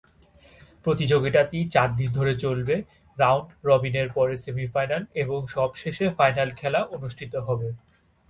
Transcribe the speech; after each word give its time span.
প্রতিযোগিতাটি 0.85 1.57
চারদিন 1.73 2.09
ধরে 2.17 2.33
চলবে, 2.43 2.75
রাউন্ড 3.17 3.47
রবিন 3.67 3.95
এর 4.01 4.09
পরে 4.17 4.33
সেমিফাইনাল 4.45 5.03
এবং 5.23 5.39
সব 5.55 5.69
শেষে 5.81 6.05
ফাইনাল 6.17 6.49
খেলা 6.59 6.81
অনুষ্ঠিত 6.95 7.33
হবে। 7.47 7.67